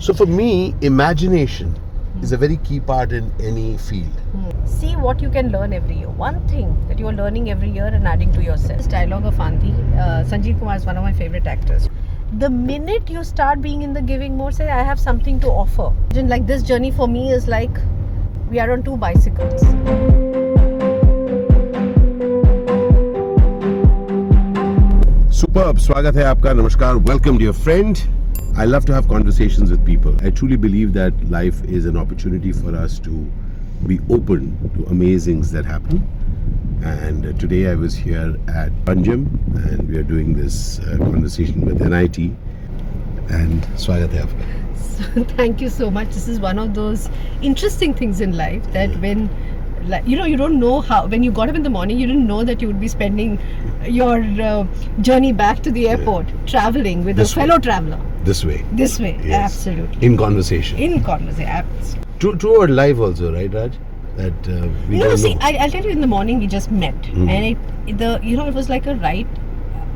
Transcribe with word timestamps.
So 0.00 0.14
for 0.14 0.24
me, 0.24 0.74
imagination 0.80 1.78
is 2.22 2.32
a 2.32 2.36
very 2.38 2.56
key 2.56 2.80
part 2.80 3.12
in 3.12 3.30
any 3.38 3.76
field. 3.76 4.22
See 4.64 4.96
what 4.96 5.20
you 5.20 5.28
can 5.28 5.52
learn 5.52 5.74
every 5.74 5.96
year. 5.98 6.08
One 6.08 6.40
thing 6.48 6.74
that 6.88 6.98
you 6.98 7.06
are 7.08 7.12
learning 7.12 7.50
every 7.50 7.68
year 7.68 7.84
and 7.84 8.08
adding 8.08 8.32
to 8.32 8.42
yourself. 8.42 8.78
This 8.78 8.86
dialogue 8.86 9.26
of 9.26 9.34
Anthi, 9.34 9.72
uh, 9.98 10.24
Sanjeev 10.24 10.58
Kumar 10.58 10.76
is 10.76 10.86
one 10.86 10.96
of 10.96 11.02
my 11.02 11.12
favorite 11.12 11.46
actors. 11.46 11.90
The 12.38 12.48
minute 12.48 13.10
you 13.10 13.22
start 13.24 13.60
being 13.60 13.82
in 13.82 13.92
the 13.92 14.00
giving 14.00 14.38
mode, 14.38 14.54
say, 14.54 14.70
I 14.70 14.82
have 14.82 14.98
something 14.98 15.38
to 15.40 15.48
offer. 15.48 15.92
Imagine, 16.12 16.28
Like 16.28 16.46
this 16.46 16.62
journey 16.62 16.90
for 16.90 17.06
me 17.06 17.30
is 17.32 17.46
like 17.46 17.76
we 18.50 18.58
are 18.58 18.72
on 18.72 18.82
two 18.82 18.96
bicycles. 18.96 19.60
Superb. 25.42 25.76
Swagat 25.88 26.14
hai 26.14 26.26
aapka. 26.32 26.56
Namaskar. 26.62 26.94
Welcome, 27.12 27.36
dear 27.36 27.52
friend. 27.52 28.02
I 28.56 28.64
love 28.64 28.84
to 28.86 28.94
have 28.94 29.08
conversations 29.08 29.70
with 29.70 29.84
people. 29.86 30.14
I 30.22 30.30
truly 30.30 30.56
believe 30.56 30.92
that 30.94 31.12
life 31.30 31.64
is 31.64 31.86
an 31.86 31.96
opportunity 31.96 32.52
for 32.52 32.74
us 32.76 32.98
to 33.00 33.10
be 33.86 34.00
open 34.10 34.58
to 34.74 34.80
amazings 34.90 35.50
that 35.52 35.64
happen. 35.64 36.06
And 36.82 37.26
uh, 37.26 37.32
today 37.34 37.70
I 37.70 37.74
was 37.74 37.94
here 37.94 38.36
at 38.48 38.72
Panjim 38.84 39.28
and 39.70 39.88
we 39.88 39.96
are 39.96 40.02
doing 40.02 40.34
this 40.34 40.80
uh, 40.80 40.96
conversation 40.98 41.64
with 41.64 41.78
NIIT. 41.78 42.34
And 43.30 43.62
Swagat 43.78 44.08
aapka. 44.08 45.28
Thank 45.36 45.60
you 45.60 45.68
so 45.68 45.90
much. 45.90 46.08
This 46.08 46.26
is 46.26 46.40
one 46.40 46.58
of 46.58 46.74
those 46.74 47.08
interesting 47.42 47.94
things 47.94 48.20
in 48.20 48.36
life 48.36 48.64
that 48.72 48.90
when 49.00 49.30
like 49.86 50.06
you 50.06 50.16
know 50.16 50.26
you 50.26 50.36
don't 50.36 50.58
know 50.60 50.80
how 50.80 51.06
when 51.06 51.22
you 51.22 51.30
got 51.30 51.48
up 51.48 51.54
in 51.54 51.62
the 51.62 51.70
morning 51.70 51.98
you 51.98 52.06
didn't 52.06 52.26
know 52.26 52.44
that 52.44 52.60
you 52.60 52.66
would 52.66 52.80
be 52.80 52.88
spending 52.88 53.38
your 53.84 54.22
uh, 54.42 54.66
journey 55.00 55.32
back 55.32 55.62
to 55.62 55.70
the 55.70 55.88
airport 55.88 56.26
traveling 56.46 57.02
with 57.02 57.18
a 57.18 57.24
fellow 57.24 57.58
traveler 57.58 57.98
This 58.24 58.44
way. 58.44 58.64
this 58.72 58.98
way 59.00 59.18
Yes. 59.24 59.44
absolutely 59.52 60.06
In 60.06 60.16
conversation. 60.16 60.78
in 60.78 61.02
conversation 61.02 62.00
True, 62.18 62.36
true 62.36 62.56
or 62.62 62.68
live 62.68 63.00
also, 63.00 63.32
right, 63.34 63.52
Raj? 63.52 63.72
That 64.16 64.48
uh, 64.54 64.68
we 64.88 64.98
no 64.98 65.04
don't 65.04 65.18
see 65.18 65.34
know. 65.34 65.40
I, 65.48 65.52
i'll 65.64 65.70
tell 65.70 65.84
you 65.84 65.90
in 65.90 66.00
the 66.00 66.06
morning 66.14 66.38
we 66.40 66.46
just 66.54 66.70
met 66.70 67.06
Mhm. 67.10 67.28
and 67.34 67.46
it 67.52 67.98
the 68.02 68.08
you 68.30 68.36
know 68.40 68.46
it 68.52 68.54
was 68.54 68.68
like 68.72 68.86
a 68.86 68.94
right 69.04 69.38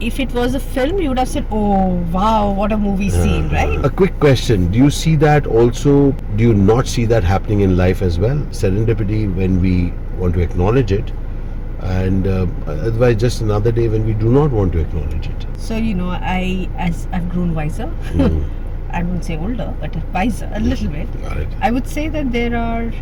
if 0.09 0.21
it 0.25 0.33
was 0.39 0.55
a 0.59 0.61
film 0.77 1.01
you 1.03 1.09
would 1.11 1.19
have 1.23 1.29
said 1.33 1.45
oh 1.59 1.89
wow 2.15 2.51
what 2.61 2.73
a 2.77 2.79
movie 2.85 3.11
scene 3.17 3.49
right 3.57 3.85
A 3.89 3.91
quick 3.91 4.15
question: 4.25 4.65
Do 4.77 4.79
you 4.85 4.89
see 5.01 5.13
that 5.25 5.47
also? 5.59 5.93
Do 6.39 6.45
you 6.47 6.55
not 6.71 6.89
see 6.95 7.05
that 7.13 7.23
happening 7.33 7.61
in 7.67 7.77
life 7.83 8.03
as 8.09 8.19
well? 8.25 8.41
Serendipity 8.63 9.21
when 9.43 9.61
we 9.67 9.75
want 10.23 10.35
to 10.39 10.41
acknowledge 10.47 10.91
it, 10.97 11.13
and 11.85 12.27
uh, 12.27 12.47
otherwise 12.67 13.17
just 13.17 13.41
another 13.43 13.71
day 13.71 13.89
when 13.89 14.05
we 14.07 14.15
do 14.15 14.29
not 14.31 14.51
want 14.51 14.73
to 14.73 14.79
acknowledge 14.81 15.27
it. 15.29 15.47
so 15.59 15.77
you 15.77 15.95
know 15.95 16.09
i 16.09 16.69
as 16.79 17.07
i've 17.13 17.29
grown 17.29 17.55
wiser 17.55 17.91
Mm. 18.13 18.45
I 18.97 19.03
wouldn't 19.03 19.25
say 19.25 19.37
older, 19.37 19.75
but 19.81 19.97
wiser 20.13 20.49
a 20.55 20.61
little 20.61 20.87
bit. 20.89 21.09
It. 21.37 21.49
I 21.61 21.73
would 21.73 21.89
say 21.89 22.09
that 22.11 22.31
there 22.31 22.55
are 22.57 22.93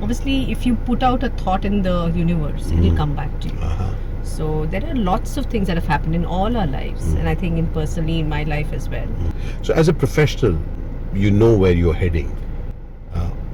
obviously 0.00 0.50
if 0.50 0.66
you 0.66 0.74
put 0.74 1.04
out 1.04 1.22
a 1.22 1.28
thought 1.42 1.64
in 1.64 1.82
the 1.82 2.10
universe, 2.16 2.66
it 2.72 2.80
will 2.80 2.90
Mhm. 2.90 2.96
come 2.96 3.14
back 3.14 3.36
to 3.44 3.48
you. 3.48 3.58
Uh-huh. 3.68 3.90
So 4.24 4.66
there 4.72 4.84
are 4.84 4.96
lots 4.96 5.36
of 5.36 5.46
things 5.46 5.68
that 5.68 5.76
have 5.76 5.86
happened 5.86 6.16
in 6.16 6.24
all 6.24 6.56
our 6.62 6.66
lives, 6.66 7.04
Mm. 7.12 7.18
and 7.20 7.28
I 7.28 7.36
think 7.36 7.56
in 7.62 7.68
personally 7.68 8.18
in 8.18 8.28
my 8.28 8.42
life 8.54 8.72
as 8.72 8.88
well. 8.88 9.06
So, 9.68 9.74
as 9.74 9.86
a 9.92 9.94
professional, 10.02 10.58
you 11.14 11.30
know 11.30 11.52
where 11.56 11.70
you're 11.84 11.94
heading. 12.02 12.34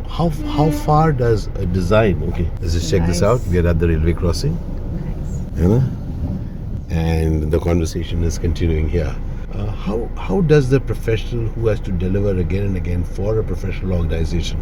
How 0.08 0.30
how 0.56 0.70
far 0.70 1.12
does 1.12 1.46
a 1.54 1.66
design? 1.66 2.22
Okay, 2.32 2.48
let's 2.60 2.72
just 2.72 2.90
check 2.90 3.06
this 3.06 3.22
out. 3.22 3.40
We 3.48 3.58
are 3.58 3.68
at 3.68 3.78
the 3.78 3.88
railway 3.88 4.14
crossing. 4.14 4.54
Nice. 4.56 5.60
you 5.60 5.68
know, 5.68 5.82
and 6.90 7.50
the 7.52 7.60
conversation 7.60 8.24
is 8.24 8.38
continuing 8.38 8.88
here. 8.88 9.14
Uh, 9.52 9.66
how 9.66 10.08
how 10.16 10.40
does 10.40 10.70
the 10.70 10.80
professional 10.80 11.46
who 11.48 11.68
has 11.68 11.80
to 11.80 11.92
deliver 11.92 12.36
again 12.38 12.64
and 12.64 12.76
again 12.76 13.04
for 13.04 13.38
a 13.38 13.44
professional 13.44 13.92
organization, 13.94 14.58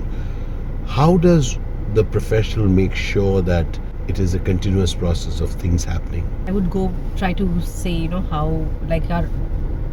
how 0.87 1.17
does 1.17 1.59
the 1.95 2.05
professional 2.05 2.69
make 2.69 2.95
sure 2.95 3.41
that 3.43 3.79
it 4.09 4.19
is 4.19 4.35
a 4.35 4.39
continuous 4.41 4.95
process 4.95 5.41
of 5.41 5.51
things 5.51 5.85
happening? 5.85 6.29
I 6.47 6.53
would 6.53 6.71
go 6.71 6.93
try 7.17 7.33
to 7.35 7.61
say, 7.62 7.91
you 7.91 8.09
know, 8.09 8.21
how 8.21 8.67
like 8.89 9.11
our 9.11 9.29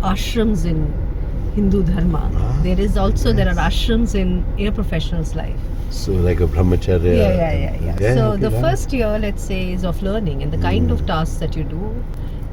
ashrams 0.02 0.66
in 0.66 0.94
Hindu 1.56 1.84
dharma. 1.84 2.19
Ah, 2.36 2.59
there 2.64 2.80
is 2.80 2.97
also 2.97 3.31
there 3.34 3.47
are 3.53 3.59
ashrams 3.68 4.16
in 4.24 4.31
in 4.58 4.68
a 4.68 4.72
professional's 4.72 5.36
life. 5.36 5.59
So 6.02 6.14
like 6.28 6.40
a 6.40 6.47
brahmacharya. 6.47 7.16
yeah, 7.18 7.34
yeah, 7.40 7.53
yeah, 7.64 7.97
yeah. 8.03 8.16
so 8.19 8.28
okay, 8.31 8.41
the 8.46 8.50
right. 8.52 8.62
first 8.68 8.94
year, 9.00 9.12
let's 9.25 9.44
say, 9.52 9.59
is 9.74 9.84
of 9.92 10.02
learning, 10.08 10.42
and 10.46 10.52
the 10.58 10.62
kind 10.68 10.92
of 10.96 11.02
Mm. 11.03 11.12
tasks 11.13 11.38
that 11.46 11.58
you 11.62 11.66
do 11.74 11.92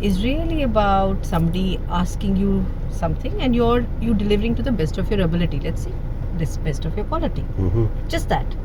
is 0.08 0.18
really 0.24 0.62
about 0.66 1.24
somebody 1.30 1.64
asking 2.02 2.36
you 2.42 2.52
something, 3.00 3.40
and 3.46 3.56
you're 3.60 3.80
you 4.08 4.14
delivering 4.24 4.54
to 4.60 4.66
the 4.68 4.74
best 4.82 4.98
of 5.04 5.10
your 5.14 5.20
ability. 5.28 5.60
Let's 5.68 5.86
say, 5.88 5.94
this 6.42 6.58
best 6.68 6.90
of 6.90 7.00
your 7.00 7.06
quality. 7.14 7.46
Mhm. 7.68 7.88
Just 8.16 8.28
that. 8.34 8.58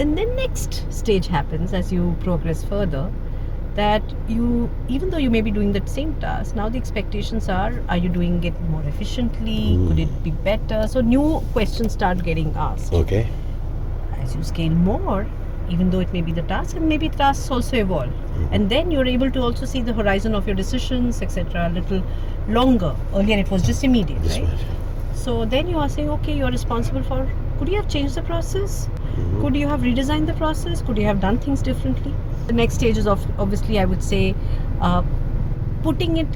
Then 0.00 0.14
the 0.20 0.26
next 0.42 0.82
stage 1.00 1.26
happens 1.38 1.72
as 1.80 1.92
you 1.96 2.04
progress 2.26 2.62
further. 2.74 3.06
That 3.74 4.02
you, 4.28 4.68
even 4.88 5.10
though 5.10 5.18
you 5.18 5.30
may 5.30 5.40
be 5.40 5.50
doing 5.52 5.72
that 5.72 5.88
same 5.88 6.14
task, 6.20 6.56
now 6.56 6.68
the 6.68 6.78
expectations 6.78 7.48
are: 7.48 7.72
Are 7.88 7.96
you 7.96 8.08
doing 8.08 8.42
it 8.42 8.60
more 8.70 8.82
efficiently? 8.92 9.58
Could 9.88 9.98
Mm. 9.98 10.06
it 10.06 10.22
be 10.24 10.30
better? 10.46 10.86
So 10.94 11.00
new 11.00 11.26
questions 11.52 11.92
start 11.92 12.24
getting 12.30 12.54
asked 12.68 12.92
Okay. 13.00 13.26
as 14.22 14.34
you 14.34 14.42
scale 14.42 14.74
more, 14.88 15.26
even 15.76 15.90
though 15.90 16.00
it 16.00 16.12
may 16.12 16.22
be 16.22 16.32
the 16.32 16.42
task, 16.54 16.76
and 16.80 16.88
maybe 16.88 17.08
tasks 17.20 17.50
also 17.58 17.76
evolve. 17.76 18.10
Mm-hmm. 18.10 18.48
And 18.58 18.68
then 18.74 18.90
you're 18.90 19.06
able 19.12 19.30
to 19.38 19.42
also 19.48 19.66
see 19.74 19.82
the 19.90 19.92
horizon 20.00 20.34
of 20.34 20.46
your 20.50 20.56
decisions, 20.56 21.22
etc., 21.28 21.68
a 21.68 21.72
little 21.78 22.02
longer. 22.48 22.94
Earlier 23.14 23.38
it 23.38 23.50
was 23.56 23.62
just 23.70 23.84
immediate, 23.84 24.28
right? 24.34 24.66
So 25.14 25.44
then 25.44 25.68
you 25.68 25.78
are 25.78 25.88
saying, 25.88 26.10
okay, 26.16 26.36
you're 26.40 26.50
responsible 26.50 27.02
for. 27.12 27.20
Could 27.58 27.68
you 27.68 27.76
have 27.76 27.88
changed 27.94 28.14
the 28.14 28.22
process? 28.32 28.88
Mhm. 28.88 29.40
Could 29.44 29.56
you 29.62 29.68
have 29.74 29.86
redesigned 29.90 30.26
the 30.32 30.36
process? 30.42 30.82
Could 30.88 30.98
you 31.02 31.06
have 31.12 31.20
done 31.28 31.38
things 31.46 31.62
differently? 31.70 32.14
The 32.48 32.52
next 32.60 32.74
stage 32.74 32.98
is 32.98 33.06
of 33.06 33.24
obviously 33.38 33.78
I 33.78 33.84
would 33.94 34.02
say. 34.02 34.34
Uh, 34.80 35.02
putting 35.82 36.16
it 36.20 36.26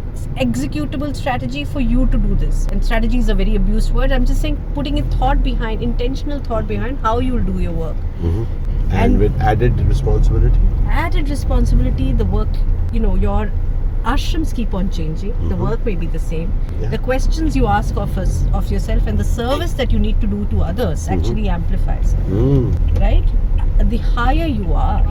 executable 0.43 1.15
strategy 1.21 1.63
for 1.71 1.81
you 1.81 2.03
to 2.13 2.19
do 2.25 2.35
this 2.43 2.67
and 2.69 2.85
strategy 2.89 3.19
is 3.23 3.29
a 3.29 3.35
very 3.41 3.57
abused 3.57 3.93
word 3.93 4.13
i'm 4.17 4.25
just 4.25 4.41
saying 4.45 4.59
putting 4.77 5.01
a 5.01 5.03
thought 5.15 5.43
behind 5.47 5.83
intentional 5.87 6.39
thought 6.49 6.69
behind 6.69 6.97
how 7.07 7.15
you 7.19 7.33
will 7.37 7.49
do 7.49 7.57
your 7.65 7.73
work 7.81 7.97
Mhm. 8.21 8.45
And, 8.45 8.93
And- 9.01 9.19
with 9.25 9.41
added 9.53 9.81
responsibility. 9.89 10.61
added 11.07 11.29
responsibility 11.35 12.07
the 12.23 12.25
work 12.37 12.61
you 12.93 13.01
know 13.07 13.17
your 13.25 13.51
ashrams 14.15 14.55
keep 14.61 14.79
on 14.83 14.91
changing 14.99 15.35
the 15.49 15.57
Mhm. 15.57 15.67
work 15.67 15.85
may 15.91 15.97
be 16.05 16.07
the 16.15 16.23
same 16.29 16.55
Yeah. 16.81 16.95
the 16.95 17.03
questions 17.11 17.57
you 17.63 17.67
ask 17.79 18.01
of 18.07 18.17
us 18.27 18.39
of 18.61 18.71
yourself 18.77 19.09
and 19.15 19.25
the 19.25 19.29
service 19.33 19.75
that 19.83 19.93
you 19.99 20.05
need 20.07 20.21
to 20.27 20.31
do 20.37 20.45
to 20.55 20.63
others 20.71 21.09
Mhm. 21.09 21.17
actually 21.19 21.49
amplifies 21.59 22.15
Mm. 22.31 22.73
right 23.07 23.37
the 23.97 24.03
higher 24.15 24.49
you 24.63 24.73
are 24.87 25.03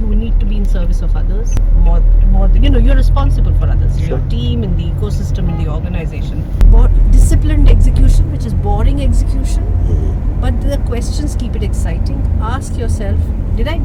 you 0.00 0.14
need 0.14 0.38
to 0.40 0.46
be 0.46 0.56
in 0.56 0.64
service 0.64 1.00
of 1.02 1.14
others 1.16 1.54
more 1.86 2.00
more 2.34 2.48
you 2.64 2.70
know 2.70 2.78
you're 2.86 2.96
responsible 2.96 3.54
for 3.60 3.66
others 3.74 3.98
Sure. 3.98 4.08
your 4.08 4.20
team 4.34 4.64
in 4.68 4.76
the 4.76 4.84
ecosystem 4.92 5.48
in 5.52 5.56
the 5.62 5.68
organization 5.76 6.42
more 6.76 6.88
disciplined 7.16 7.68
execution 7.76 8.30
which 8.32 8.44
is 8.50 8.54
boring 8.66 9.00
execution 9.08 9.62
Mhm. 9.86 10.40
but 10.44 10.60
the 10.70 10.78
questions 10.88 11.34
keep 11.40 11.54
it 11.58 11.62
exciting. 11.66 12.18
Ask 12.48 12.76
yourself, 12.78 13.18
did 13.58 13.68
I 13.68 13.76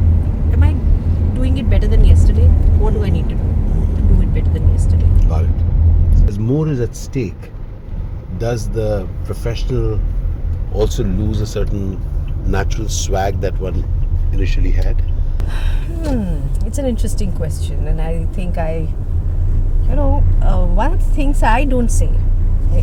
am 0.56 0.64
I 0.70 0.72
doing 1.36 1.58
it 1.62 1.70
better 1.74 1.88
than 1.94 2.04
yesterday? 2.10 2.48
What 2.84 2.94
do 2.98 3.04
I 3.04 3.10
need 3.10 3.30
to 3.30 3.36
do 3.36 3.46
to 4.00 4.02
do 4.10 4.22
it 4.26 4.34
better 4.38 4.52
than 4.58 4.68
yesterday? 4.74 5.10
Got 5.30 5.46
it. 5.46 6.28
As 6.32 6.40
more 6.40 6.68
is 6.74 6.82
at 6.88 6.96
stake, 6.96 7.48
does 8.44 8.68
the 8.80 8.90
professional 9.30 10.00
also 10.74 11.04
lose 11.04 11.42
a 11.42 11.48
certain 11.54 11.86
natural 12.58 12.90
swag 12.90 13.40
that 13.42 13.60
one 13.70 13.84
initially 14.34 14.72
had? 14.72 15.02
Hmm, 15.46 16.66
it's 16.66 16.78
an 16.78 16.86
interesting 16.86 17.32
question, 17.34 17.88
and 17.88 18.02
I 18.02 18.26
think 18.34 18.58
I, 18.58 18.88
you 19.90 19.96
know, 19.96 20.24
uh, 20.42 20.66
one 20.66 20.94
of 20.94 21.00
the 21.06 21.14
things 21.16 21.44
I 21.44 21.66
don't 21.66 21.90
say 21.90 22.12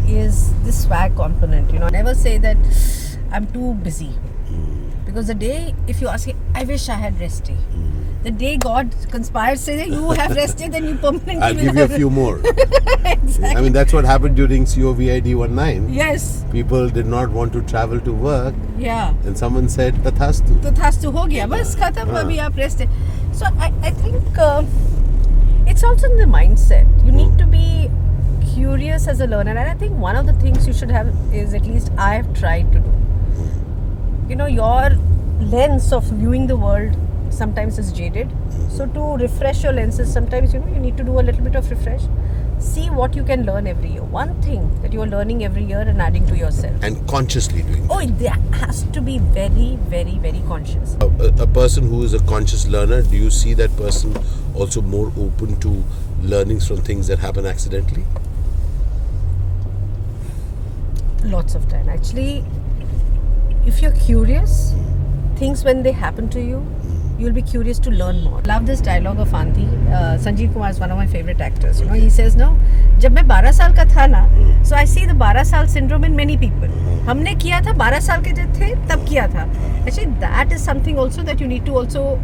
is 0.07 0.53
this 0.65 0.85
swag 0.85 1.17
component. 1.17 1.73
You 1.73 1.79
know, 1.79 1.87
I 1.87 1.91
never 1.91 2.15
say 2.15 2.39
that 2.39 2.57
I'm 3.33 3.47
too 3.47 3.75
busy 3.75 4.13
because 5.07 5.27
the 5.27 5.35
day 5.35 5.75
if 5.87 6.01
you 6.01 6.09
ask 6.09 6.27
me, 6.27 6.35
I 6.55 6.65
wish 6.65 6.89
I 6.89 6.95
had 6.95 7.19
rested 7.21 7.57
the 8.29 8.39
day 8.39 8.57
God 8.59 8.95
conspires, 9.11 9.61
say 9.61 9.87
you 9.87 10.11
have 10.11 10.37
rested 10.37 10.75
and 10.75 10.87
you 10.87 10.95
permanently. 10.97 11.37
I'll 11.37 11.55
give 11.55 11.77
you 11.77 11.85
a 11.85 11.89
few 11.89 12.11
more. 12.11 12.39
exactly. 13.05 13.57
I 13.57 13.61
mean, 13.63 13.73
that's 13.73 13.93
what 13.93 14.05
happened 14.05 14.37
during 14.37 14.65
COVID 14.65 15.51
19. 15.51 15.95
Yes. 15.95 16.45
People 16.53 16.91
did 16.91 17.07
not 17.07 17.31
want 17.31 17.55
to 17.55 17.63
travel 17.63 18.01
to 18.01 18.13
work. 18.13 18.55
Yeah. 18.79 19.15
And 19.25 19.39
someone 19.39 19.69
said, 19.69 19.95
Tathastu. 20.09 20.61
Tathastu 20.67 21.13
ho 21.13 21.27
gaya. 21.27 21.49
Bas 21.55 21.75
khatam, 21.75 22.13
abhi 22.23 22.39
aap 22.49 22.61
rested. 22.65 22.91
So 23.33 23.47
I, 23.69 23.73
I 23.83 23.91
think 24.03 24.39
uh, 24.39 24.63
it's 25.67 25.83
also 25.83 26.11
in 26.11 26.17
the 26.19 26.31
mindset. 26.37 26.87
You 27.07 27.13
need 27.13 27.31
hmm. 27.31 27.37
to 27.39 27.47
be 27.47 27.91
curious 28.53 29.09
as 29.09 29.21
a 29.23 29.27
learner. 29.27 29.57
And 29.57 29.71
I 29.71 29.75
think 29.75 29.99
one 30.09 30.17
of 30.17 30.27
the 30.27 30.39
things 30.45 30.67
you 30.67 30.75
should 30.75 30.91
have 30.91 31.15
is 31.33 31.55
at 31.55 31.63
least 31.73 31.93
I 31.97 32.15
have 32.15 32.33
tried 32.39 32.73
to 32.73 32.79
do. 32.79 32.91
Hmm. 32.91 34.31
You 34.31 34.37
know, 34.37 34.47
your 34.61 34.91
lens 35.59 35.93
of 35.95 36.05
viewing 36.05 36.47
the 36.47 36.57
world 36.69 36.97
sometimes 37.33 37.79
is 37.79 37.93
jaded 37.93 38.31
so 38.71 38.87
to 38.87 39.17
refresh 39.17 39.63
your 39.63 39.73
lenses 39.73 40.13
sometimes 40.13 40.53
you 40.55 40.61
know 40.61 40.69
you 40.69 40.79
need 40.79 40.97
to 40.97 41.05
do 41.05 41.19
a 41.21 41.25
little 41.29 41.43
bit 41.43 41.55
of 41.55 41.71
refresh 41.71 42.03
see 42.59 42.91
what 42.91 43.15
you 43.15 43.23
can 43.23 43.45
learn 43.47 43.69
every 43.69 43.89
year. 43.91 44.03
One 44.03 44.43
thing 44.43 44.83
that 44.83 44.93
you 44.93 45.01
are 45.01 45.07
learning 45.07 45.45
every 45.45 45.63
year 45.63 45.79
and 45.83 46.03
adding 46.03 46.27
to 46.27 46.37
yourself. 46.37 46.75
And 46.83 47.07
consciously 47.07 47.63
doing 47.63 47.87
Oh, 47.89 48.05
that 48.05 48.41
has 48.55 48.83
to 48.95 49.01
be 49.01 49.19
very, 49.21 49.77
very, 49.89 50.19
very 50.19 50.41
conscious. 50.49 50.97
a, 51.01 51.07
a- 51.07 51.43
a 51.45 51.47
person 51.47 51.87
who 51.89 52.03
is 52.03 52.15
a 52.15 52.19
conscious 52.25 52.67
learner, 52.67 53.03
do 53.03 53.17
you 53.17 53.31
see 53.31 53.55
that 53.55 53.77
person 53.77 54.13
also 54.57 54.83
more 54.83 55.13
open 55.17 55.55
to 55.61 55.85
learnings 56.21 56.67
from 56.67 56.79
things 56.79 57.07
that 57.07 57.21
happen 57.21 57.47
accidentally? 57.47 58.03
Lots 61.23 61.55
of 61.55 61.69
time. 61.69 61.89
Actually, 61.89 62.45
if 63.67 63.83
you're 63.83 63.93
curious, 63.93 64.75
things 65.37 65.65
when 65.65 65.85
they 65.85 65.93
happen 65.93 66.29
to 66.31 66.41
you, 66.41 66.67
you'll 67.18 67.34
be 67.34 67.42
curious 67.42 67.80
to 67.80 67.92
learn 67.92 68.22
more. 68.24 68.42
Love 68.42 68.66
this 68.66 68.82
dialogue 68.82 69.20
of 69.20 69.34
Anti. 69.34 69.66
Uh, 69.66 70.18
Sanjeev 70.18 70.54
Kumar 70.54 70.70
is 70.70 70.80
one 70.80 70.92
of 70.92 70.98
my 70.98 71.08
favorite 71.08 71.42
actors. 71.42 71.80
You 71.80 71.88
know, 71.88 71.94
he 71.94 72.10
says, 72.10 72.36
no, 72.36 72.58
जब 73.00 73.12
मैं 73.12 73.24
12 73.28 73.52
साल 73.60 73.74
का 73.74 73.86
था 73.96 74.08
ना 74.08 74.24
so 74.66 74.76
I 74.76 74.86
see 74.86 75.06
the 75.06 75.14
12 75.14 75.46
साल 75.52 75.68
syndrome 75.68 76.04
in 76.04 76.16
many 76.16 76.38
people. 76.38 76.70
हमने 77.08 77.36
किया 77.44 77.62
था 77.62 77.74
12 77.78 78.00
साल 78.08 78.22
के 78.24 78.32
जब 78.42 78.54
थे 78.60 78.74
तब 78.90 79.06
किया 79.10 79.28
था. 79.36 79.48
Actually, 79.86 80.08
that 80.20 80.52
is 80.52 80.64
something 80.64 81.00
also 81.00 81.24
that 81.24 81.40
you 81.40 81.48
need 81.48 81.66
to 81.66 81.76
also 81.82 82.20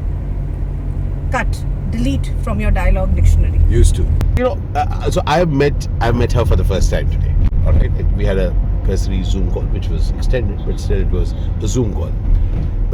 cut, 1.31 1.61
delete 1.91 2.31
from 2.43 2.59
your 2.59 2.71
dialogue 2.71 3.15
dictionary. 3.15 3.61
Used 3.69 3.95
to. 3.95 4.03
You 4.37 4.45
know, 4.45 4.57
uh, 4.75 5.11
so 5.11 5.21
I 5.27 5.37
have 5.37 5.49
met 5.49 5.87
I 6.01 6.11
met 6.11 6.31
her 6.33 6.45
for 6.45 6.55
the 6.55 6.63
first 6.63 6.89
time 6.89 7.09
today. 7.11 7.35
All 7.65 7.73
right, 7.73 7.91
we 8.17 8.25
had 8.25 8.37
a 8.37 8.49
cursory 8.85 9.23
Zoom 9.23 9.51
call, 9.51 9.63
which 9.77 9.89
was 9.89 10.11
extended, 10.11 10.65
but 10.65 10.79
still 10.79 11.01
it 11.01 11.11
was 11.11 11.33
a 11.61 11.67
Zoom 11.67 11.93
call. 11.93 12.11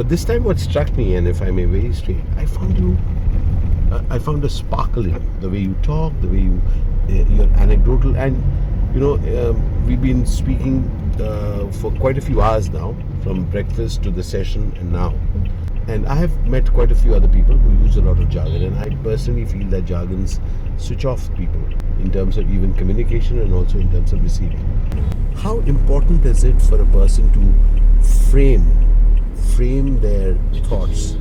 but 0.01 0.09
this 0.09 0.25
time, 0.25 0.45
what 0.45 0.57
struck 0.57 0.97
me, 0.97 1.13
and 1.13 1.27
if 1.27 1.43
I 1.43 1.51
may 1.51 1.65
very 1.65 1.93
straight, 1.93 2.23
I 2.35 2.47
found 2.47 2.75
you. 2.75 2.97
I 4.09 4.17
found 4.17 4.43
a 4.43 4.49
sparkle 4.49 5.05
in 5.05 5.13
you, 5.13 5.21
the 5.41 5.47
way 5.47 5.59
you 5.59 5.75
talk, 5.83 6.11
the 6.21 6.27
way 6.27 6.39
you, 6.39 6.59
uh, 7.07 7.11
you're 7.29 7.53
anecdotal, 7.59 8.17
and 8.17 8.35
you 8.95 8.99
know, 8.99 9.13
um, 9.51 9.85
we've 9.85 10.01
been 10.01 10.25
speaking 10.25 10.89
uh, 11.21 11.71
for 11.73 11.91
quite 11.91 12.17
a 12.17 12.21
few 12.21 12.41
hours 12.41 12.71
now, 12.71 12.95
from 13.21 13.45
breakfast 13.51 14.01
to 14.01 14.09
the 14.09 14.23
session, 14.23 14.75
and 14.79 14.91
now. 14.91 15.13
And 15.87 16.07
I 16.07 16.15
have 16.15 16.35
met 16.47 16.73
quite 16.73 16.91
a 16.91 16.95
few 16.95 17.13
other 17.13 17.27
people 17.27 17.55
who 17.55 17.85
use 17.85 17.95
a 17.97 18.01
lot 18.01 18.17
of 18.17 18.27
jargon, 18.27 18.63
and 18.63 18.79
I 18.79 18.89
personally 19.03 19.45
feel 19.45 19.67
that 19.67 19.85
jargons 19.85 20.39
switch 20.77 21.05
off 21.05 21.31
people 21.35 21.63
in 21.99 22.11
terms 22.11 22.37
of 22.37 22.51
even 22.51 22.73
communication 22.73 23.37
and 23.39 23.53
also 23.53 23.77
in 23.77 23.91
terms 23.91 24.13
of 24.13 24.23
receiving. 24.23 24.65
How 25.35 25.59
important 25.59 26.25
is 26.25 26.43
it 26.43 26.59
for 26.59 26.81
a 26.81 26.87
person 26.87 27.31
to 27.33 28.07
frame 28.31 28.65
frame 29.61 29.99
their 30.01 30.33
thoughts 30.67 31.11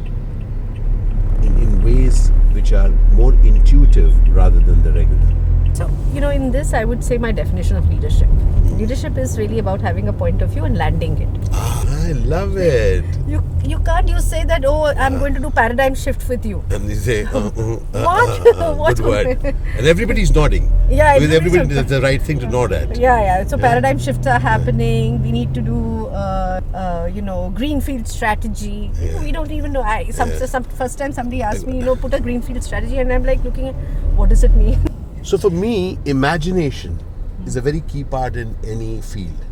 in, 1.46 1.52
in 1.64 1.84
ways 1.84 2.31
which 2.52 2.72
are 2.72 2.88
more 3.19 3.34
intuitive 3.50 4.14
rather 4.34 4.58
than 4.60 4.82
the 4.82 4.90
regular? 4.90 5.75
So, 5.75 5.90
you 6.14 6.22
know, 6.22 6.31
in 6.31 6.50
this, 6.50 6.72
I 6.72 6.87
would 6.87 7.04
say 7.04 7.19
my 7.19 7.32
definition 7.32 7.76
of 7.76 7.87
leadership. 7.90 8.31
Leadership 8.78 9.19
is 9.19 9.37
really 9.37 9.58
about 9.58 9.82
having 9.82 10.08
a 10.08 10.12
point 10.14 10.40
of 10.40 10.48
view 10.48 10.64
and 10.64 10.78
landing 10.78 11.19
it. 11.19 11.50
Ah. 11.52 11.69
I 12.11 12.12
love 12.12 12.57
it. 12.57 13.05
You 13.29 13.41
you 13.65 13.79
can't 13.89 14.09
you 14.09 14.21
say 14.21 14.45
that 14.45 14.65
oh 14.65 14.87
I'm 14.87 15.19
going 15.21 15.33
to 15.35 15.41
do 15.43 15.49
paradigm 15.49 15.95
shift 15.95 16.29
with 16.29 16.45
you. 16.45 16.65
And 16.71 16.89
they 16.89 16.95
say, 16.95 17.19
uh, 17.25 17.39
uh, 17.39 17.41
uh, 17.41 18.05
What? 18.07 18.47
uh, 18.47 18.65
uh, 18.65 18.75
What? 18.83 18.97
good 18.97 19.07
word. 19.07 19.45
And 19.45 19.87
everybody's 19.87 20.33
nodding. 20.35 20.65
Yeah, 20.91 21.19
Because 21.19 21.35
everybody, 21.37 21.75
that's 21.75 21.89
the 21.91 22.01
right 22.01 22.21
thing 22.21 22.41
to 22.41 22.49
nod 22.49 22.73
at. 22.73 22.99
Yeah, 22.99 23.21
yeah. 23.27 23.47
So 23.47 23.57
paradigm 23.59 24.01
shifts 24.01 24.27
are 24.27 24.41
happening. 24.41 25.23
We 25.23 25.31
need 25.31 25.55
to 25.55 25.61
do, 25.61 26.07
uh, 26.09 26.61
uh, 26.75 27.09
you 27.15 27.23
know, 27.23 27.51
greenfield 27.55 28.09
strategy. 28.09 28.91
Know, 29.01 29.21
we 29.23 29.31
don't 29.31 29.53
even 29.53 29.73
know. 29.73 29.83
I 29.83 30.11
some, 30.11 30.31
Yeah. 30.31 30.47
some 30.47 30.65
first 30.65 30.99
time 30.99 31.12
somebody 31.12 31.43
asked 31.43 31.65
me, 31.65 31.77
you 31.77 31.85
know, 31.85 31.95
put 31.95 32.12
a 32.15 32.19
greenfield 32.19 32.65
strategy, 32.65 32.99
and 32.99 33.12
I'm 33.12 33.23
like 33.25 33.45
looking 33.45 33.69
at 33.69 33.77
what 34.17 34.31
does 34.31 34.43
it 34.43 34.57
mean? 34.57 34.83
So 35.23 35.39
for 35.39 35.51
me, 35.51 35.99
imagination 36.07 36.99
is 37.47 37.55
a 37.55 37.61
very 37.61 37.83
key 37.83 38.03
part 38.03 38.35
in 38.35 38.57
any 38.65 39.01
field. 39.01 39.47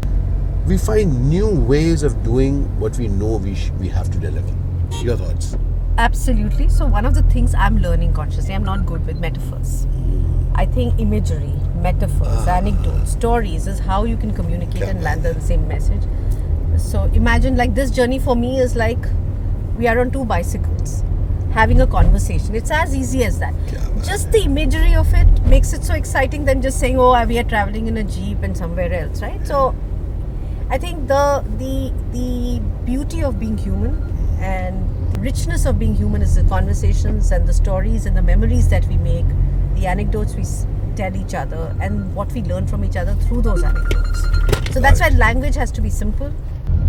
We 0.68 0.76
find 0.76 1.30
new 1.30 1.48
ways 1.48 2.02
of 2.02 2.22
doing 2.22 2.78
what 2.78 2.98
we 2.98 3.08
know 3.08 3.36
we 3.38 3.54
sh- 3.54 3.70
we 3.80 3.88
have 3.88 4.10
to 4.10 4.18
deliver. 4.18 4.54
Your 5.02 5.16
thoughts? 5.16 5.56
Absolutely. 5.96 6.68
So 6.68 6.84
one 6.84 7.06
of 7.06 7.14
the 7.14 7.22
things 7.22 7.54
I'm 7.54 7.78
learning 7.78 8.12
consciously, 8.12 8.54
I'm 8.54 8.64
not 8.64 8.84
good 8.84 9.06
with 9.06 9.18
metaphors. 9.18 9.86
I 10.54 10.66
think 10.66 11.00
imagery, 11.00 11.54
metaphors, 11.76 12.46
ah. 12.46 12.56
anecdotes, 12.56 13.12
stories 13.12 13.66
is 13.66 13.78
how 13.78 14.04
you 14.04 14.18
can 14.18 14.34
communicate 14.34 14.82
Yeah. 14.82 14.90
and 14.90 15.02
land 15.02 15.22
the 15.22 15.40
same 15.40 15.66
message. 15.66 16.02
So 16.76 17.04
imagine 17.14 17.56
like 17.56 17.74
this 17.74 17.90
journey 17.90 18.18
for 18.18 18.36
me 18.36 18.60
is 18.60 18.76
like 18.76 18.98
we 19.78 19.88
are 19.88 19.98
on 20.00 20.10
two 20.10 20.24
bicycles 20.26 21.02
having 21.52 21.80
a 21.80 21.86
conversation. 21.86 22.54
It's 22.54 22.70
as 22.70 22.94
easy 22.94 23.24
as 23.24 23.38
that. 23.38 23.54
Yeah. 23.72 23.88
Just 24.04 24.32
the 24.32 24.42
imagery 24.44 24.94
of 24.94 25.14
it 25.14 25.46
makes 25.46 25.72
it 25.72 25.82
so 25.82 25.94
exciting 25.94 26.44
than 26.44 26.60
just 26.60 26.78
saying, 26.78 26.98
"Oh, 26.98 27.12
we 27.24 27.38
are 27.38 27.50
traveling 27.56 27.86
in 27.86 27.96
a 27.96 28.04
jeep 28.04 28.42
and 28.42 28.54
somewhere 28.64 28.92
else," 28.92 29.22
right? 29.22 29.46
So 29.46 29.74
I 30.70 30.76
think 30.76 31.08
the 31.08 31.42
the 31.56 31.92
the 32.12 32.60
beauty 32.84 33.22
of 33.22 33.40
being 33.40 33.56
human 33.56 33.94
and 34.38 35.18
richness 35.18 35.64
of 35.64 35.78
being 35.78 35.94
human 35.94 36.20
is 36.20 36.34
the 36.34 36.44
conversations 36.44 37.32
and 37.32 37.46
the 37.46 37.54
stories 37.54 38.04
and 38.04 38.14
the 38.14 38.22
memories 38.22 38.68
that 38.68 38.86
we 38.86 38.98
make, 38.98 39.24
the 39.76 39.86
anecdotes 39.86 40.34
we 40.34 40.44
tell 40.94 41.16
each 41.16 41.32
other, 41.34 41.74
and 41.80 42.14
what 42.14 42.30
we 42.32 42.42
learn 42.42 42.66
from 42.66 42.84
each 42.84 42.96
other 42.96 43.14
through 43.14 43.40
those 43.42 43.62
anecdotes. 43.62 44.22
So 44.74 44.80
that's 44.80 45.00
why 45.00 45.08
language 45.08 45.54
has 45.54 45.72
to 45.72 45.80
be 45.80 45.88
simple. 45.88 46.32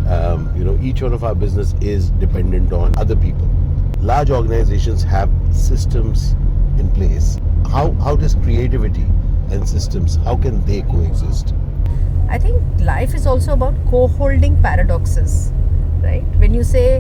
Um, 0.10 0.54
you 0.58 0.66
know, 0.66 0.78
each 0.82 1.02
one 1.02 1.14
of 1.14 1.24
our 1.24 1.34
business 1.34 1.74
is 1.80 2.10
dependent 2.12 2.74
on 2.74 2.98
other 2.98 3.16
people. 3.16 3.50
Large 4.00 4.30
organizations 4.32 5.04
have 5.04 5.30
systems 5.52 6.34
in 6.78 6.92
place. 6.92 7.38
How 7.72 7.94
how 7.94 8.18
does 8.18 8.36
creativity 8.36 9.08
and 9.52 9.68
systems 9.68 10.18
how 10.18 10.36
can 10.36 10.66
they 10.66 10.82
coexist? 10.82 11.54
I 12.30 12.38
think 12.38 12.62
life 12.80 13.14
is 13.16 13.26
also 13.26 13.54
about 13.54 13.74
co-holding 13.90 14.62
paradoxes, 14.62 15.52
right? 16.04 16.24
When 16.38 16.54
you 16.54 16.64
say, 16.64 16.98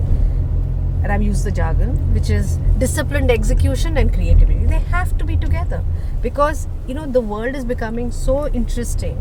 and 1.04 1.12
I've 1.12 1.22
used 1.22 1.46
the 1.46 1.52
jargon, 1.52 2.14
which 2.14 2.30
is 2.30 2.58
disciplined 2.78 3.32
execution 3.32 3.98
and 3.98 4.14
creativity, 4.14 4.66
they 4.66 4.80
have 4.96 5.18
to 5.20 5.24
be 5.24 5.38
together 5.38 5.84
because 6.22 6.68
you 6.88 6.94
know 6.94 7.06
the 7.06 7.22
world 7.22 7.56
is 7.56 7.64
becoming 7.64 8.12
so 8.12 8.48
interesting. 8.50 9.18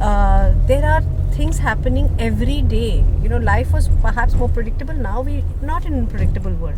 Uh, 0.00 0.54
there 0.66 0.84
are 0.84 1.02
things 1.32 1.58
happening 1.58 2.14
every 2.18 2.62
day. 2.62 3.04
You 3.22 3.28
know, 3.28 3.38
life 3.38 3.72
was 3.72 3.88
perhaps 4.02 4.34
more 4.34 4.48
predictable. 4.48 4.94
Now 4.94 5.22
we're 5.22 5.44
not 5.62 5.84
in 5.86 6.02
a 6.02 6.06
predictable 6.06 6.52
world. 6.52 6.76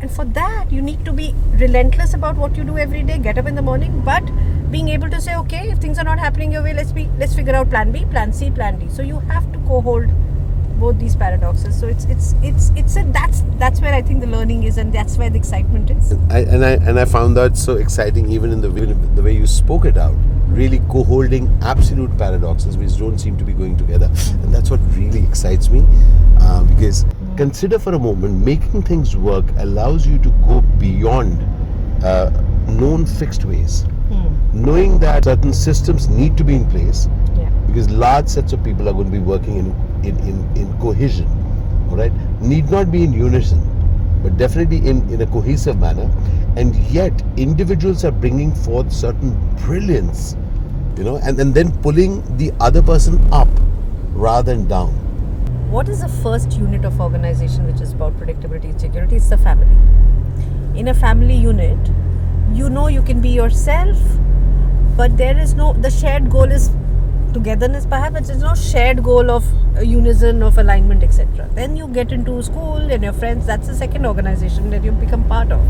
And 0.00 0.10
for 0.10 0.24
that, 0.24 0.70
you 0.70 0.80
need 0.80 1.04
to 1.04 1.12
be 1.12 1.34
relentless 1.54 2.14
about 2.14 2.36
what 2.36 2.56
you 2.56 2.64
do 2.64 2.78
every 2.78 3.02
day. 3.02 3.18
Get 3.18 3.38
up 3.38 3.46
in 3.46 3.54
the 3.54 3.62
morning, 3.62 4.00
but 4.04 4.22
being 4.70 4.88
able 4.88 5.10
to 5.10 5.20
say, 5.20 5.34
okay, 5.36 5.70
if 5.70 5.78
things 5.78 5.98
are 5.98 6.04
not 6.04 6.18
happening 6.18 6.52
your 6.52 6.62
way, 6.62 6.72
let's 6.72 6.92
be 6.92 7.08
let's 7.18 7.34
figure 7.34 7.54
out 7.54 7.70
Plan 7.70 7.90
B, 7.90 8.04
Plan 8.04 8.32
C, 8.32 8.50
Plan 8.50 8.78
D. 8.78 8.88
So 8.88 9.02
you 9.02 9.18
have 9.20 9.50
to 9.52 9.58
co-hold 9.60 10.08
both 10.78 10.98
these 11.00 11.16
paradoxes. 11.16 11.78
So 11.78 11.88
it's 11.88 12.04
it's 12.04 12.34
it's 12.42 12.70
it's 12.76 12.96
a 12.96 13.02
that's 13.04 13.42
that's 13.58 13.80
where 13.80 13.92
I 13.92 14.02
think 14.02 14.20
the 14.20 14.26
learning 14.26 14.62
is, 14.62 14.78
and 14.78 14.92
that's 14.92 15.16
where 15.16 15.30
the 15.30 15.38
excitement 15.38 15.90
is. 15.90 16.12
I, 16.30 16.40
and 16.40 16.64
I 16.64 16.72
and 16.72 17.00
I 17.00 17.04
found 17.04 17.36
that 17.36 17.56
so 17.56 17.76
exciting 17.76 18.30
even 18.30 18.52
in 18.52 18.60
the 18.60 18.70
way, 18.70 18.84
the 18.84 19.22
way 19.22 19.34
you 19.34 19.46
spoke 19.46 19.84
it 19.84 19.96
out. 19.96 20.16
Really 20.48 20.78
co-holding 20.88 21.46
absolute 21.62 22.16
paradoxes 22.16 22.76
which 22.76 22.96
don't 22.96 23.18
seem 23.18 23.36
to 23.36 23.44
be 23.44 23.52
going 23.52 23.76
together, 23.76 24.06
and 24.42 24.54
that's 24.54 24.70
what 24.70 24.80
really 24.96 25.24
excites 25.24 25.68
me. 25.68 25.84
Uh, 26.40 26.64
because 26.64 27.04
consider 27.38 27.78
for 27.78 27.94
a 27.94 27.98
moment, 27.98 28.44
making 28.44 28.82
things 28.82 29.16
work 29.16 29.44
allows 29.58 30.06
you 30.06 30.18
to 30.18 30.30
go 30.46 30.60
beyond 30.78 31.40
uh, 32.04 32.30
known 32.66 33.06
fixed 33.06 33.44
ways, 33.44 33.84
knowing 34.52 34.98
that 34.98 35.24
certain 35.24 35.52
systems 35.52 36.08
need 36.08 36.36
to 36.36 36.44
be 36.44 36.54
in 36.56 36.68
place 36.70 37.08
Yeah. 37.38 37.48
because 37.68 37.88
large 37.90 38.28
sets 38.28 38.52
of 38.52 38.64
people 38.64 38.88
are 38.88 38.92
going 38.92 39.06
to 39.06 39.12
be 39.12 39.24
working 39.32 39.56
in, 39.56 39.66
in, 40.04 40.18
in, 40.30 40.56
in 40.56 40.78
cohesion 40.80 41.28
all 41.90 41.96
right 41.96 42.12
need 42.40 42.70
not 42.70 42.90
be 42.90 43.02
in 43.04 43.12
unison 43.12 43.60
but 44.22 44.36
definitely 44.36 44.78
in, 44.78 45.08
in 45.12 45.20
a 45.22 45.26
cohesive 45.26 45.78
manner. 45.78 46.10
And 46.56 46.74
yet 46.90 47.22
individuals 47.36 48.04
are 48.04 48.10
bringing 48.10 48.52
forth 48.54 48.92
certain 48.92 49.30
brilliance 49.64 50.36
you 50.96 51.04
know 51.04 51.16
and, 51.18 51.38
and 51.38 51.54
then 51.54 51.70
pulling 51.82 52.22
the 52.36 52.50
other 52.58 52.82
person 52.82 53.20
up 53.32 53.48
rather 54.12 54.54
than 54.54 54.66
down 54.66 54.92
What 55.70 55.90
is 55.90 56.00
the 56.00 56.08
first 56.08 56.52
unit 56.56 56.86
of 56.86 56.98
organization 56.98 57.66
which 57.66 57.82
is 57.82 57.92
about 57.92 58.14
predictability 58.18 58.70
and 58.70 58.80
security? 58.80 59.16
It's 59.16 59.28
the 59.28 59.36
family. 59.36 59.76
In 60.74 60.88
a 60.88 60.94
family 60.94 61.34
unit, 61.36 61.78
you 62.54 62.70
know 62.70 62.88
you 62.88 63.02
can 63.02 63.20
be 63.20 63.28
yourself, 63.28 63.98
but 64.96 65.18
there 65.18 65.38
is 65.38 65.52
no 65.52 65.74
the 65.74 65.90
shared 65.90 66.30
goal 66.30 66.50
is 66.58 66.70
togetherness 67.34 67.84
perhaps 67.84 68.14
but 68.14 68.26
there's 68.26 68.42
no 68.42 68.54
shared 68.54 69.02
goal 69.02 69.30
of 69.30 69.44
unison 69.82 70.42
of 70.42 70.56
alignment 70.56 71.02
etc 71.02 71.46
then 71.52 71.76
you 71.76 71.86
get 71.88 72.10
into 72.10 72.42
school 72.42 72.94
and 72.96 73.02
your 73.02 73.12
friends 73.12 73.44
that's 73.44 73.66
the 73.66 73.74
second 73.74 74.06
organization 74.06 74.70
that 74.70 74.82
you 74.82 74.92
become 74.92 75.22
part 75.28 75.52
of 75.52 75.60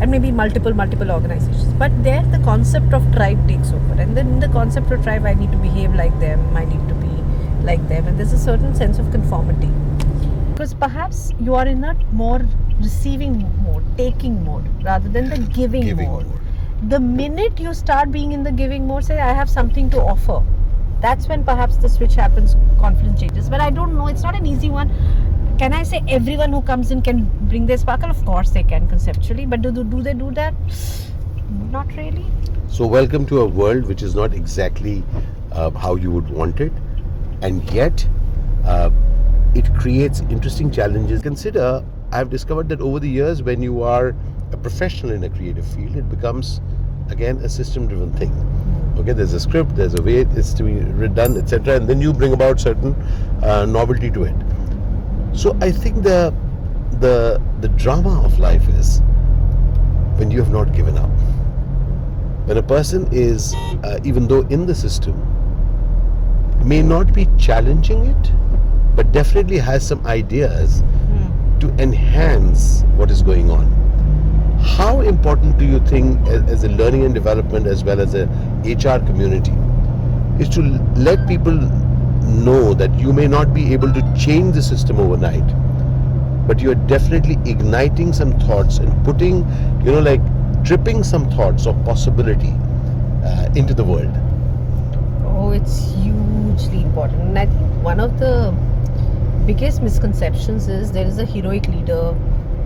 and 0.00 0.10
maybe 0.10 0.32
multiple 0.32 0.74
multiple 0.74 1.12
organizations 1.12 1.72
but 1.84 2.02
there 2.02 2.22
the 2.32 2.40
concept 2.40 2.92
of 2.92 3.10
tribe 3.14 3.46
takes 3.46 3.72
over 3.72 4.00
and 4.02 4.16
then 4.16 4.40
the 4.40 4.48
concept 4.48 4.90
of 4.90 5.02
tribe 5.04 5.24
i 5.24 5.34
need 5.34 5.52
to 5.52 5.58
behave 5.58 5.94
like 5.94 6.18
them 6.18 6.56
i 6.56 6.64
need 6.64 6.88
to 6.88 6.94
like 7.62 7.86
them 7.88 8.06
and 8.06 8.18
there's 8.18 8.32
a 8.32 8.38
certain 8.38 8.74
sense 8.74 8.98
of 8.98 9.10
conformity 9.10 9.70
because 10.52 10.74
perhaps 10.74 11.32
you 11.40 11.54
are 11.54 11.66
in 11.66 11.82
a 11.84 11.94
more 12.12 12.40
receiving 12.80 13.38
mode 13.64 13.84
taking 13.96 14.44
mode 14.44 14.66
rather 14.84 15.08
than 15.08 15.28
the 15.30 15.38
giving, 15.38 15.82
Giving 15.82 16.08
mode 16.08 16.26
mode. 16.26 16.40
the 16.90 17.00
minute 17.00 17.58
you 17.60 17.72
start 17.74 18.10
being 18.12 18.32
in 18.32 18.42
the 18.42 18.52
giving 18.52 18.86
mode, 18.86 19.04
say, 19.04 19.20
I 19.20 19.32
have 19.32 19.48
something 19.48 19.88
to 19.90 20.00
offer, 20.00 20.42
that's 21.00 21.28
when 21.28 21.44
perhaps 21.44 21.76
the 21.76 21.88
switch 21.88 22.14
happens, 22.14 22.56
confidence 22.78 23.20
changes. 23.20 23.48
But 23.48 23.60
I 23.60 23.70
don't 23.70 23.94
know, 23.96 24.06
it's 24.08 24.22
not 24.22 24.34
an 24.36 24.46
easy 24.46 24.70
one. 24.70 24.90
Can 25.58 25.72
I 25.72 25.82
say 25.84 26.02
everyone 26.08 26.52
who 26.52 26.62
comes 26.62 26.90
in 26.90 27.02
can 27.02 27.24
bring 27.48 27.66
their 27.66 27.76
sparkle? 27.78 28.10
Of 28.10 28.24
course 28.24 28.50
they 28.50 28.62
can 28.62 28.88
conceptually, 28.88 29.46
but 29.46 29.62
do, 29.62 29.70
do, 29.72 29.84
do 29.84 30.02
they 30.02 30.14
do 30.14 30.30
that? 30.32 30.54
Not 31.70 31.94
really. 31.96 32.26
So, 32.68 32.86
welcome 32.86 33.26
to 33.26 33.40
a 33.40 33.46
world 33.46 33.84
which 33.86 34.02
is 34.02 34.14
not 34.14 34.32
exactly 34.32 35.02
uh, 35.52 35.70
how 35.70 35.96
you 35.96 36.10
would 36.10 36.28
want 36.30 36.60
it, 36.60 36.72
and 37.42 37.68
yet 37.72 38.06
uh, 38.64 38.90
it 39.54 39.72
creates 39.74 40.20
interesting 40.30 40.70
challenges. 40.70 41.22
Consider, 41.22 41.84
I've 42.10 42.30
discovered 42.30 42.68
that 42.70 42.80
over 42.80 43.00
the 43.00 43.08
years, 43.08 43.42
when 43.42 43.62
you 43.62 43.82
are 43.82 44.14
a 44.52 44.56
professional 44.56 45.12
in 45.12 45.24
a 45.24 45.30
creative 45.30 45.66
field, 45.66 45.96
it 45.96 46.08
becomes 46.08 46.60
again 47.10 47.36
a 47.38 47.48
system 47.48 47.88
driven 47.88 48.12
thing. 48.12 48.32
Okay, 48.98 49.12
there's 49.12 49.32
a 49.32 49.40
script, 49.40 49.74
there's 49.74 49.94
a 49.94 50.02
way 50.02 50.18
it's 50.18 50.54
to 50.54 50.62
be 50.62 51.08
done, 51.08 51.36
etc., 51.36 51.76
and 51.76 51.88
then 51.88 52.00
you 52.00 52.12
bring 52.12 52.32
about 52.32 52.60
certain 52.60 52.94
uh, 53.42 53.66
novelty 53.66 54.10
to 54.10 54.24
it. 54.24 54.34
So, 55.34 55.56
I 55.60 55.72
think 55.72 56.02
the 56.02 56.34
the 57.00 57.42
the 57.60 57.68
drama 57.68 58.22
of 58.22 58.38
life 58.38 58.68
is 58.68 59.00
when 60.16 60.30
you 60.30 60.38
have 60.38 60.52
not 60.52 60.72
given 60.74 60.96
up 60.96 61.10
when 62.46 62.56
a 62.56 62.62
person 62.62 63.08
is, 63.12 63.54
uh, 63.84 64.00
even 64.02 64.26
though 64.26 64.40
in 64.48 64.66
the 64.66 64.74
system, 64.74 65.14
may 66.64 66.82
not 66.82 67.12
be 67.12 67.28
challenging 67.38 68.06
it, 68.06 68.32
but 68.94 69.10
definitely 69.12 69.58
has 69.58 69.86
some 69.86 70.06
ideas 70.06 70.82
to 71.60 71.68
enhance 71.78 72.82
what 72.96 73.10
is 73.10 73.22
going 73.22 73.50
on. 73.50 73.66
How 74.60 75.00
important 75.00 75.58
do 75.58 75.64
you 75.64 75.80
think, 75.86 76.26
as, 76.28 76.64
a 76.64 76.68
learning 76.68 77.04
and 77.04 77.14
development 77.14 77.66
as 77.66 77.82
well 77.84 78.00
as 78.00 78.14
a 78.14 78.26
HR 78.64 79.04
community, 79.06 79.52
is 80.42 80.48
to 80.50 80.62
let 80.96 81.26
people 81.26 81.52
know 81.52 82.74
that 82.74 82.92
you 82.98 83.12
may 83.12 83.26
not 83.26 83.52
be 83.52 83.72
able 83.72 83.92
to 83.92 84.14
change 84.18 84.54
the 84.54 84.62
system 84.62 84.98
overnight, 84.98 85.46
but 86.46 86.60
you 86.60 86.70
are 86.70 86.80
definitely 86.86 87.38
igniting 87.50 88.12
some 88.12 88.38
thoughts 88.40 88.78
and 88.78 89.04
putting, 89.04 89.38
you 89.84 89.92
know, 89.92 90.00
like 90.00 90.20
dripping 90.64 91.02
some 91.02 91.28
thoughts 91.30 91.66
of 91.66 91.84
possibility 91.84 92.54
uh, 93.24 93.48
into 93.54 93.74
the 93.74 93.84
world. 93.84 94.14
Oh, 95.24 95.50
it's 95.50 95.92
hugely 96.56 96.82
important. 96.82 97.20
And 97.22 97.38
I 97.38 97.46
think 97.46 97.82
one 97.82 98.00
of 98.00 98.18
the 98.18 98.54
biggest 99.46 99.82
misconceptions 99.82 100.68
is 100.68 100.92
there 100.92 101.06
is 101.06 101.18
a 101.18 101.24
heroic 101.24 101.66
leader, 101.68 102.14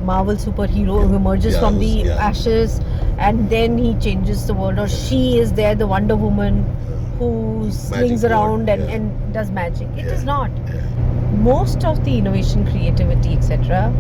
Marvel 0.05 0.37
superhero 0.37 1.07
who 1.09 1.17
emerges 1.17 1.55
Yeah, 1.55 1.61
from 1.61 1.79
the 1.79 1.87
yeah. 1.87 2.17
ashes 2.17 2.81
and 3.19 3.51
then 3.51 3.79
he 3.79 3.95
changes 3.95 4.47
the 4.47 4.55
world, 4.55 4.79
or 4.79 4.89
she 4.89 5.39
is 5.39 5.53
there, 5.53 5.75
the 5.75 5.87
Wonder 5.87 6.17
Woman 6.17 6.65
who 7.19 7.71
swings 7.73 8.25
around 8.25 8.69
and, 8.69 8.83
yeah. 8.83 8.95
and 8.97 9.35
does 9.35 9.51
magic. 9.51 9.89
It 9.97 10.07
is 10.07 10.21
Yeah, 10.21 10.25
not. 10.27 10.51
yeah. 10.69 10.81
Most 11.37 11.85
of 11.85 12.05
the 12.05 12.19
innovation, 12.19 12.67
creativity, 12.71 13.33
etc., 13.35 13.93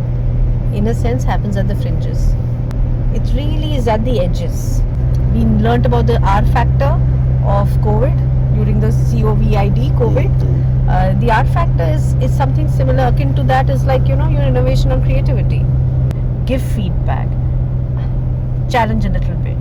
in 0.75 0.87
a 0.87 0.95
sense, 0.95 1.25
happens 1.25 1.57
at 1.57 1.67
the 1.67 1.75
fringes. 1.77 2.33
It 3.15 3.23
really 3.35 3.75
is 3.75 3.89
at 3.89 4.05
the 4.05 4.21
edges. 4.21 4.83
We 5.33 5.45
learnt 5.45 5.87
about 5.87 6.07
the 6.07 6.21
R 6.21 6.45
factor 6.47 6.93
of 7.45 7.69
COVID 7.79 8.36
during 8.57 8.81
the 8.81 8.89
COVID, 8.89 9.99
COVID. 9.99 10.89
Uh, 10.89 11.19
the 11.21 11.31
R 11.31 11.45
factor 11.47 11.85
is, 11.85 12.15
is 12.15 12.35
something 12.35 12.69
similar, 12.71 13.09
akin 13.09 13.35
to 13.35 13.43
that 13.45 13.69
is 13.69 13.85
like, 13.85 14.09
you 14.09 14.17
know, 14.17 14.29
your 14.29 14.43
innovation 14.43 14.93
and 14.93 15.03
creativity. 15.05 15.65
Give 16.47 16.63
feedback, 16.63 17.29
challenge 18.71 19.05
a 19.05 19.11
little 19.11 19.37
bit, 19.37 19.59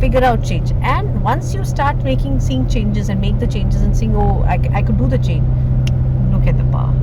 figure 0.00 0.24
out 0.24 0.42
change. 0.42 0.72
And 0.80 1.22
once 1.22 1.54
you 1.54 1.64
start 1.64 1.96
making, 1.98 2.40
seeing 2.40 2.68
changes 2.68 3.10
and 3.10 3.20
make 3.20 3.38
the 3.38 3.46
changes 3.46 3.82
and 3.82 3.96
seeing, 3.96 4.16
oh, 4.16 4.42
I, 4.44 4.58
I 4.72 4.82
could 4.82 4.96
do 4.96 5.06
the 5.06 5.18
change, 5.18 5.46
look 6.32 6.46
at 6.46 6.56
the 6.56 6.64
power. 6.72 6.94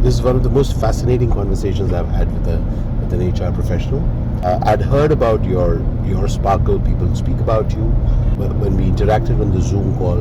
This 0.00 0.14
is 0.14 0.22
one 0.22 0.36
of 0.36 0.42
the 0.42 0.50
most 0.50 0.78
fascinating 0.80 1.30
conversations 1.30 1.92
I've 1.92 2.08
had 2.08 2.32
with 2.32 2.46
a 2.48 2.58
with 3.00 3.12
an 3.12 3.28
HR 3.30 3.52
professional. 3.52 4.00
Uh, 4.44 4.60
I'd 4.64 4.82
heard 4.82 5.10
about 5.10 5.42
your 5.42 5.80
your 6.04 6.28
sparkle. 6.28 6.78
People 6.78 7.16
speak 7.16 7.38
about 7.38 7.70
you. 7.72 7.84
When 8.36 8.76
we 8.76 8.90
interacted 8.90 9.40
on 9.40 9.52
the 9.52 9.60
Zoom 9.62 9.96
call, 9.96 10.20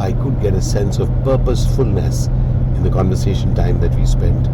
I 0.00 0.12
could 0.12 0.40
get 0.40 0.54
a 0.54 0.62
sense 0.62 1.00
of 1.00 1.08
purposefulness 1.24 2.28
in 2.76 2.84
the 2.84 2.90
conversation 2.90 3.56
time 3.56 3.80
that 3.80 3.92
we 3.96 4.06
spent. 4.06 4.46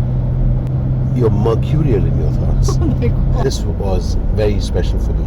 You're 1.15 1.29
mercurial 1.29 2.07
in 2.07 2.19
your 2.19 2.33
thoughts. 2.33 2.79
this 3.45 3.61
was 3.61 4.15
very 4.33 4.59
special 4.59 4.99
for 4.99 5.13
me. 5.13 5.27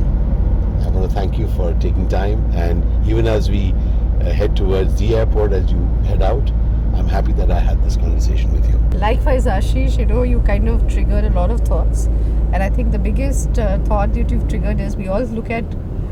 I 0.83 0.89
want 0.89 1.07
to 1.07 1.15
thank 1.15 1.37
you 1.37 1.47
for 1.49 1.71
taking 1.75 2.09
time, 2.09 2.49
and 2.55 2.83
even 3.07 3.27
as 3.27 3.47
we 3.47 3.75
uh, 4.21 4.31
head 4.31 4.57
towards 4.57 4.95
the 4.95 5.15
airport, 5.15 5.53
as 5.53 5.71
you 5.71 5.85
head 6.09 6.23
out, 6.23 6.51
I'm 6.97 7.07
happy 7.07 7.31
that 7.33 7.51
I 7.51 7.59
had 7.59 7.83
this 7.83 7.95
conversation 7.95 8.51
with 8.51 8.67
you. 8.69 8.77
Likewise, 8.97 9.45
Ashish, 9.45 9.97
you 9.99 10.05
know, 10.05 10.23
you 10.23 10.41
kind 10.41 10.67
of 10.67 10.87
triggered 10.87 11.25
a 11.25 11.29
lot 11.29 11.51
of 11.51 11.61
thoughts. 11.61 12.07
And 12.53 12.63
I 12.63 12.69
think 12.69 12.91
the 12.91 12.99
biggest 12.99 13.59
uh, 13.59 13.77
thought 13.85 14.13
that 14.13 14.31
you've 14.31 14.47
triggered 14.47 14.79
is 14.79 14.95
we 14.95 15.07
always 15.07 15.31
look 15.31 15.51
at 15.51 15.65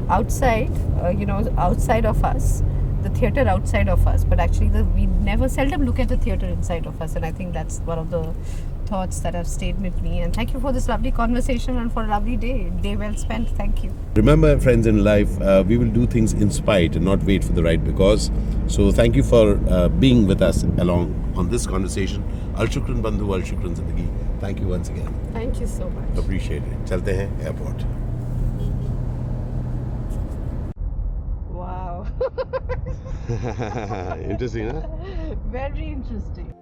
outside, 0.09 0.71
uh, 1.01 1.09
you 1.09 1.25
know, 1.25 1.51
outside 1.57 2.05
of 2.05 2.23
us, 2.23 2.61
the 3.01 3.09
theatre 3.09 3.47
outside 3.47 3.89
of 3.89 4.05
us. 4.07 4.23
But 4.23 4.39
actually, 4.39 4.69
the, 4.69 4.83
we 4.83 5.07
never 5.07 5.49
seldom 5.49 5.85
look 5.85 5.99
at 5.99 6.09
the 6.09 6.17
theatre 6.17 6.45
inside 6.45 6.85
of 6.85 7.01
us. 7.01 7.15
And 7.15 7.25
I 7.25 7.31
think 7.31 7.53
that's 7.53 7.79
one 7.79 7.97
of 7.97 8.11
the 8.11 8.33
thoughts 8.85 9.19
that 9.19 9.33
have 9.33 9.47
stayed 9.47 9.79
with 9.81 10.01
me. 10.01 10.19
And 10.19 10.33
thank 10.33 10.53
you 10.53 10.59
for 10.59 10.71
this 10.71 10.87
lovely 10.87 11.11
conversation 11.11 11.77
and 11.77 11.91
for 11.91 12.03
a 12.03 12.07
lovely 12.07 12.37
day, 12.37 12.69
day 12.81 12.95
well 12.95 13.15
spent. 13.15 13.49
Thank 13.49 13.83
you. 13.83 13.93
Remember, 14.15 14.59
friends 14.59 14.87
in 14.87 15.03
life, 15.03 15.39
uh, 15.41 15.63
we 15.67 15.77
will 15.77 15.89
do 15.89 16.05
things 16.05 16.33
in 16.33 16.51
spite 16.51 16.95
and 16.95 17.05
not 17.05 17.23
wait 17.23 17.43
for 17.43 17.53
the 17.53 17.63
right 17.63 17.83
because. 17.83 18.31
So 18.67 18.91
thank 18.91 19.15
you 19.15 19.23
for 19.23 19.59
uh, 19.69 19.89
being 19.89 20.25
with 20.27 20.41
us 20.41 20.63
along 20.63 21.33
on 21.35 21.49
this 21.49 21.67
conversation. 21.67 22.23
Al 22.57 22.67
Shukran 22.67 23.01
Bandhu, 23.01 23.33
Al 23.33 23.41
Shukran 23.41 23.75
Zindagi. 23.75 24.07
Thank 24.39 24.59
you 24.59 24.67
once 24.67 24.89
again. 24.89 25.13
Thank 25.33 25.59
you 25.59 25.67
so 25.67 25.89
much. 25.89 26.17
Appreciate 26.17 26.63
it. 26.63 26.85
Chalte 26.85 27.13
hain 27.13 27.31
airport. 27.41 27.85
Wow. 31.49 32.07
interesting, 34.29 34.69
huh? 34.69 34.87
Very 35.51 35.87
interesting. 35.87 36.53